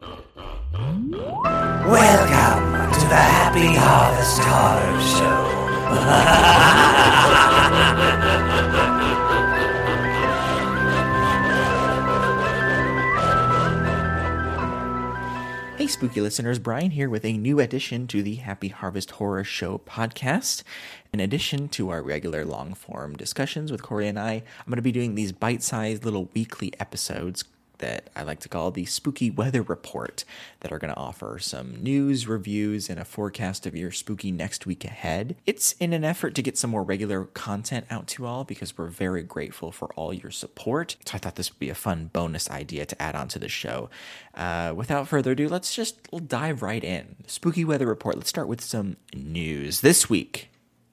[0.00, 0.22] Welcome
[2.92, 5.46] to the Happy Harvest Horror Show.
[15.76, 19.78] Hey, spooky listeners, Brian here with a new addition to the Happy Harvest Horror Show
[19.78, 20.62] podcast.
[21.12, 24.82] In addition to our regular long form discussions with Corey and I, I'm going to
[24.82, 27.44] be doing these bite sized little weekly episodes
[27.80, 30.24] that I like to call the Spooky Weather Report
[30.60, 34.64] that are going to offer some news, reviews, and a forecast of your spooky next
[34.64, 35.36] week ahead.
[35.46, 38.86] It's in an effort to get some more regular content out to all because we're
[38.86, 40.96] very grateful for all your support.
[41.04, 43.48] So I thought this would be a fun bonus idea to add on to the
[43.48, 43.90] show.
[44.34, 47.16] Uh, without further ado, let's just dive right in.
[47.26, 48.16] Spooky Weather Report.
[48.16, 49.80] Let's start with some news.
[49.80, 50.49] This week,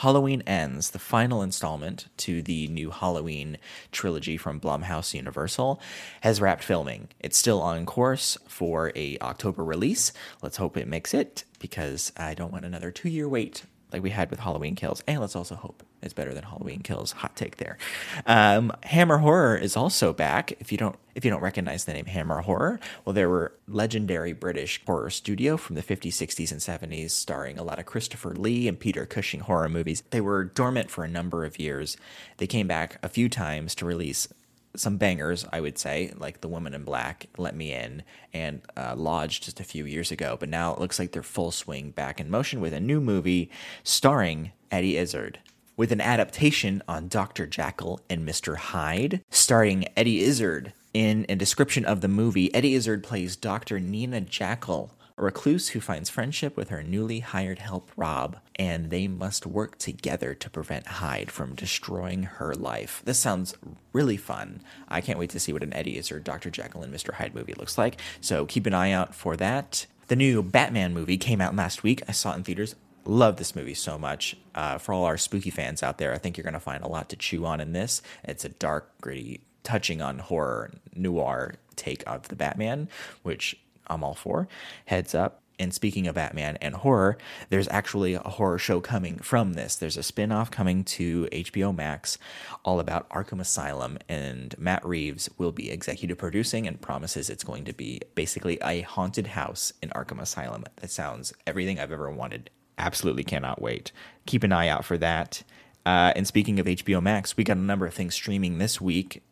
[0.00, 3.58] Halloween Ends, the final installment to the new Halloween
[3.92, 5.78] trilogy from Blumhouse Universal,
[6.22, 7.08] has wrapped filming.
[7.20, 10.14] It's still on course for a October release.
[10.40, 14.30] Let's hope it makes it because I don't want another 2-year wait like we had
[14.30, 15.02] with Halloween Kills.
[15.06, 17.12] And let's also hope it's better than Halloween Kills.
[17.12, 17.78] Hot take there.
[18.26, 20.52] Um, Hammer Horror is also back.
[20.60, 24.32] If you don't if you don't recognize the name Hammer Horror, well, there were legendary
[24.32, 28.68] British horror studio from the 50s, 60s, and 70s, starring a lot of Christopher Lee
[28.68, 30.02] and Peter Cushing horror movies.
[30.10, 31.96] They were dormant for a number of years.
[32.38, 34.28] They came back a few times to release
[34.76, 38.94] some bangers, I would say, like The Woman in Black, Let Me In, and uh,
[38.96, 40.36] Lodge just a few years ago.
[40.38, 43.50] But now it looks like they're full swing back in motion with a new movie
[43.82, 45.40] starring Eddie Izzard.
[45.76, 47.46] With an adaptation on Dr.
[47.46, 48.56] Jekyll and Mr.
[48.56, 50.72] Hyde, starring Eddie Izzard.
[50.92, 53.80] In a description of the movie, Eddie Izzard plays Dr.
[53.80, 59.06] Nina Jekyll, a recluse who finds friendship with her newly hired help, Rob, and they
[59.06, 63.02] must work together to prevent Hyde from destroying her life.
[63.04, 63.54] This sounds
[63.92, 64.62] really fun.
[64.88, 66.50] I can't wait to see what an Eddie Izzard Dr.
[66.50, 67.14] Jekyll and Mr.
[67.14, 69.86] Hyde movie looks like, so keep an eye out for that.
[70.08, 72.02] The new Batman movie came out last week.
[72.08, 72.74] I saw it in theaters.
[73.04, 74.36] Love this movie so much.
[74.54, 76.88] Uh, for all our spooky fans out there, I think you're going to find a
[76.88, 78.02] lot to chew on in this.
[78.24, 82.88] It's a dark, gritty, touching on horror noir take of the Batman,
[83.22, 84.48] which I'm all for.
[84.86, 85.42] Heads up.
[85.58, 87.18] And speaking of Batman and horror,
[87.50, 89.76] there's actually a horror show coming from this.
[89.76, 92.16] There's a spin off coming to HBO Max
[92.64, 97.64] all about Arkham Asylum, and Matt Reeves will be executive producing and promises it's going
[97.64, 100.64] to be basically a haunted house in Arkham Asylum.
[100.76, 102.48] That sounds everything I've ever wanted.
[102.80, 103.92] Absolutely cannot wait.
[104.26, 105.42] Keep an eye out for that.
[105.84, 109.22] Uh, and speaking of HBO Max, we got a number of things streaming this week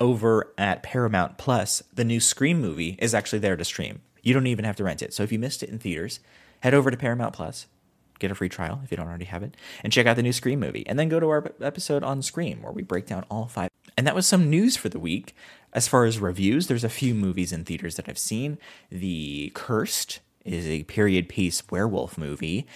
[0.00, 4.02] over at Paramount Plus, the new Scream movie is actually there to stream.
[4.22, 5.14] You don't even have to rent it.
[5.14, 6.20] So if you missed it in theaters,
[6.60, 7.66] head over to Paramount Plus,
[8.18, 10.32] get a free trial if you don't already have it, and check out the new
[10.32, 10.86] Scream movie.
[10.86, 13.70] And then go to our episode on Scream where we break down all five.
[13.96, 15.34] And that was some news for the week.
[15.72, 18.58] As far as reviews, there's a few movies in theaters that I've seen.
[18.90, 22.66] The Cursed is a period piece werewolf movie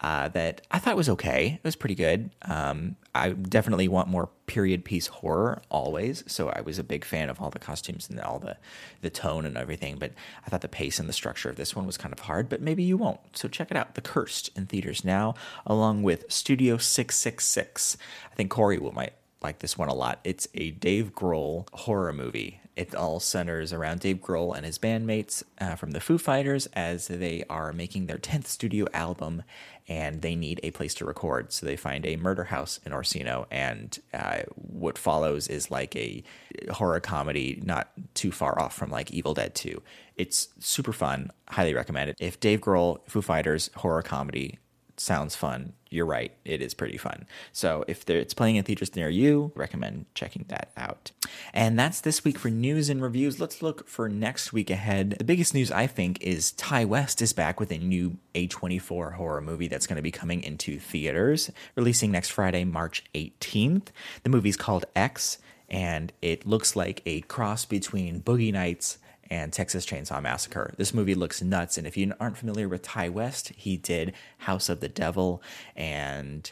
[0.00, 1.54] uh, that I thought was okay.
[1.62, 2.30] It was pretty good.
[2.42, 7.28] Um, I definitely want more period piece horror always, so I was a big fan
[7.28, 8.56] of all the costumes and all the
[9.00, 9.96] the tone and everything.
[9.98, 10.12] But
[10.46, 12.48] I thought the pace and the structure of this one was kind of hard.
[12.48, 13.20] But maybe you won't.
[13.32, 13.96] So check it out.
[13.96, 15.34] The Cursed in theaters now,
[15.66, 17.96] along with Studio Six Six Six.
[18.30, 20.20] I think Corey will might like this one a lot.
[20.24, 22.60] It's a Dave Grohl horror movie.
[22.76, 27.08] It all centers around Dave Grohl and his bandmates uh, from the Foo Fighters as
[27.08, 29.42] they are making their 10th studio album
[29.88, 31.52] and they need a place to record.
[31.52, 36.22] So they find a murder house in Orsino, and uh, what follows is like a
[36.70, 39.82] horror comedy not too far off from like Evil Dead 2.
[40.16, 41.30] It's super fun.
[41.48, 42.16] Highly recommend it.
[42.20, 44.58] If Dave Grohl, Foo Fighters, horror comedy
[45.00, 46.32] sounds fun, you're right.
[46.44, 47.26] It is pretty fun.
[47.52, 51.12] So if it's playing in theaters near you, recommend checking that out.
[51.54, 53.40] And that's this week for news and reviews.
[53.40, 55.16] Let's look for next week ahead.
[55.18, 59.40] The biggest news I think is Ti West is back with a new A24 horror
[59.40, 63.88] movie that's going to be coming into theaters, releasing next Friday, March 18th.
[64.24, 68.98] The movie's called X, and it looks like a cross between Boogie Nights
[69.30, 70.74] and Texas Chainsaw Massacre.
[70.76, 74.68] This movie looks nuts, and if you aren't familiar with Ti West, he did House
[74.68, 75.42] of the Devil
[75.76, 76.50] and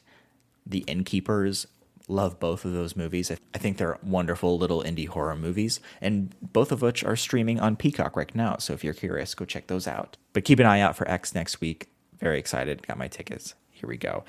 [0.67, 1.67] The Innkeepers,
[2.09, 3.33] Love both of those movies.
[3.33, 7.75] I think they're wonderful little indie horror movies, and both of which are streaming on
[7.75, 8.59] Peacock right now.
[8.59, 10.17] So if you're curious, go check those out.
[10.33, 11.89] But keep an eye out for X next week.
[12.21, 12.87] Very excited.
[12.87, 13.55] Got my tickets.
[13.71, 14.25] Here we go.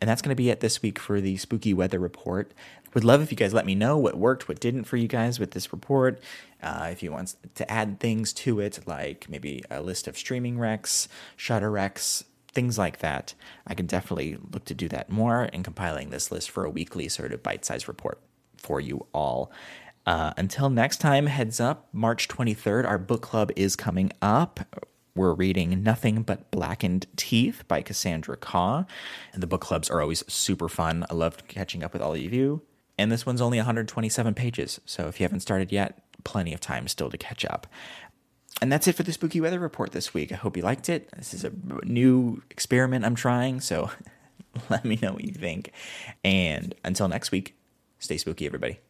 [0.00, 2.52] And that's going to be it this week for the spooky weather report.
[2.94, 5.38] Would love if you guys let me know what worked, what didn't for you guys
[5.38, 6.20] with this report.
[6.62, 10.58] Uh, if you want to add things to it, like maybe a list of streaming
[10.58, 13.34] wrecks, Shudder wrecks, things like that,
[13.66, 17.08] I can definitely look to do that more in compiling this list for a weekly
[17.08, 18.18] sort of bite sized report
[18.56, 19.52] for you all.
[20.06, 24.60] Uh, until next time, heads up, March 23rd, our book club is coming up.
[25.16, 28.86] We're reading Nothing But Blackened Teeth by Cassandra Khaw.
[29.32, 31.06] And the book clubs are always super fun.
[31.08, 32.60] I love catching up with all of you.
[32.98, 34.78] And this one's only 127 pages.
[34.84, 37.66] So if you haven't started yet, plenty of time still to catch up.
[38.60, 40.32] And that's it for the spooky weather report this week.
[40.32, 41.08] I hope you liked it.
[41.16, 41.52] This is a
[41.84, 43.90] new experiment I'm trying, so
[44.68, 45.72] let me know what you think.
[46.24, 47.56] And until next week,
[47.98, 48.80] stay spooky, everybody.